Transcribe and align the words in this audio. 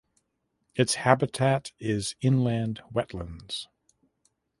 Its 0.73 0.95
habitat 0.95 1.73
is 1.79 2.15
inland 2.21 2.81
wetlands. 2.91 3.67